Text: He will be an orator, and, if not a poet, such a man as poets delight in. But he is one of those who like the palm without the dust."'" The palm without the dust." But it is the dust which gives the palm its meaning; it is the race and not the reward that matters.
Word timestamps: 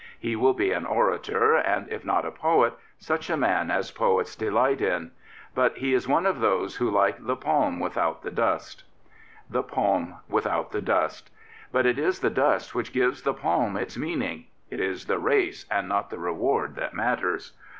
He 0.17 0.35
will 0.35 0.55
be 0.55 0.71
an 0.71 0.83
orator, 0.87 1.53
and, 1.55 1.87
if 1.93 2.03
not 2.03 2.25
a 2.25 2.31
poet, 2.31 2.73
such 2.97 3.29
a 3.29 3.37
man 3.37 3.69
as 3.69 3.91
poets 3.91 4.35
delight 4.35 4.81
in. 4.81 5.11
But 5.53 5.77
he 5.77 5.93
is 5.93 6.07
one 6.07 6.25
of 6.25 6.39
those 6.39 6.77
who 6.77 6.89
like 6.89 7.23
the 7.23 7.35
palm 7.35 7.79
without 7.79 8.23
the 8.23 8.31
dust."'" 8.31 8.83
The 9.55 9.61
palm 9.61 10.15
without 10.27 10.71
the 10.71 10.81
dust." 10.81 11.29
But 11.71 11.85
it 11.85 11.99
is 11.99 12.19
the 12.21 12.31
dust 12.31 12.73
which 12.73 12.93
gives 12.93 13.21
the 13.21 13.35
palm 13.35 13.77
its 13.77 13.95
meaning; 13.95 14.47
it 14.71 14.79
is 14.79 15.05
the 15.05 15.19
race 15.19 15.67
and 15.69 15.87
not 15.87 16.09
the 16.09 16.17
reward 16.17 16.73
that 16.77 16.95
matters. 16.95 17.53